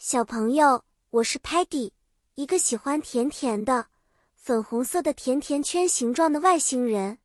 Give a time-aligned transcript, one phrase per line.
[0.00, 1.90] 小朋友，我是 Patty，
[2.36, 3.88] 一个喜欢甜甜的、
[4.32, 7.18] 粉红色的甜甜圈形状的外星人。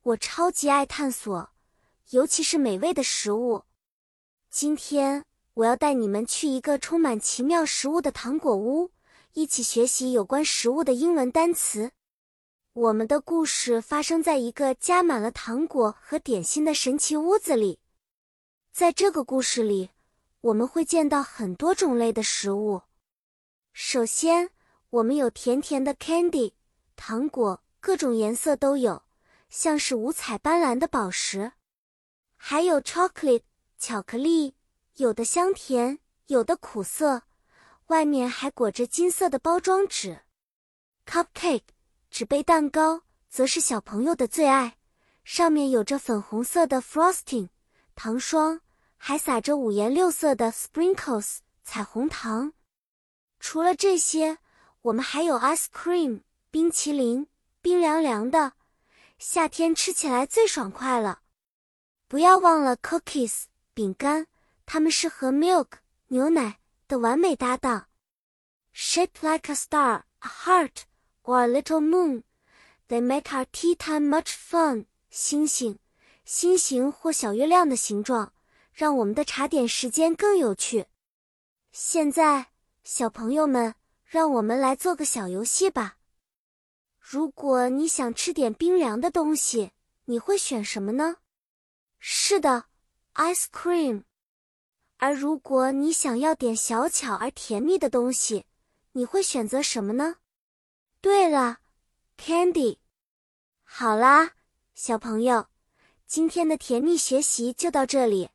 [0.00, 1.50] 我超级爱探索，
[2.08, 3.64] 尤其是美味的食物。
[4.48, 8.92] 今天我要带你们去一个充满奇妙食物的糖果屋，
[9.34, 11.92] 一起学习有关食物的英文单词。
[12.72, 17.78] 我们的故事发生在一个加满了糖果和点心的神奇屋子里。
[18.72, 19.90] 在这个故事里。
[20.42, 22.82] 我们会见到很多种类的食物。
[23.72, 24.50] 首先，
[24.88, 26.54] 我们有甜甜的 candy
[26.96, 29.02] 糖果，各种颜色都有，
[29.50, 31.52] 像是五彩斑斓的宝石。
[32.36, 33.42] 还有 chocolate
[33.78, 34.54] 巧克力，
[34.96, 37.22] 有的香甜，有的苦涩，
[37.88, 40.20] 外面还裹着金色的包装纸。
[41.06, 41.64] cupcake
[42.10, 44.78] 纸杯蛋糕则是小朋友的最爱，
[45.22, 47.50] 上面有着粉红色的 frosting
[47.94, 48.62] 糖霜。
[49.02, 52.52] 还撒着五颜六色的 sprinkles 彩虹糖。
[53.40, 54.36] 除了这些，
[54.82, 57.26] 我们还有 ice cream 冰淇淋，
[57.62, 58.52] 冰凉凉的，
[59.18, 61.22] 夏天吃起来最爽快了。
[62.08, 64.26] 不要忘了 cookies 饼干，
[64.66, 67.88] 它们是和 milk 牛奶的完美搭档。
[68.74, 70.82] Shaped like a star, a heart,
[71.22, 72.22] or a little moon,
[72.88, 74.84] they make our tea time much fun。
[75.08, 75.78] 星星、
[76.26, 78.34] 心形或小月亮的形状。
[78.72, 80.86] 让我们的茶点时间更有趣。
[81.72, 85.98] 现在，小朋友们，让我们来做个小游戏吧。
[86.98, 89.72] 如果你想吃点冰凉的东西，
[90.04, 91.16] 你会选什么呢？
[91.98, 92.66] 是的
[93.14, 94.04] ，ice cream。
[94.96, 98.46] 而如果你想要点小巧而甜蜜的东西，
[98.92, 100.16] 你会选择什么呢？
[101.00, 101.60] 对了
[102.18, 102.78] ，candy。
[103.62, 104.32] 好啦，
[104.74, 105.46] 小朋友，
[106.06, 108.30] 今天的甜蜜学习就到这里。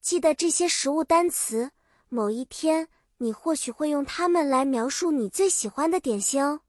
[0.00, 1.70] 记得这些食物单词，
[2.08, 6.60] 某一天你或许会用它们来描述你最喜欢的点心哦。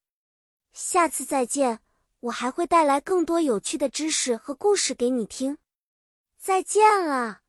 [0.73, 1.79] 下次再见，
[2.21, 5.57] 我还会带来更多有趣的知识和故事给你听。
[6.37, 7.41] 再见了。